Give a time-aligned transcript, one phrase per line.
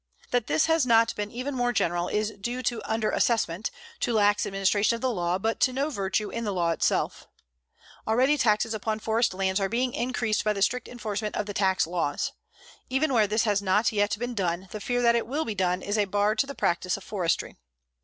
[0.31, 3.69] That this has not been even more general is due to under assessment,
[3.99, 7.27] to lax administration of the law, but to no virtue in the law itself.
[8.07, 11.85] Already taxes upon forest lands are being increased by the strict enforcement of the tax
[11.85, 12.31] laws.
[12.89, 15.83] Even where this has not yet been done, the fear that it will be done
[15.83, 17.57] is a bar to the practice of forestry.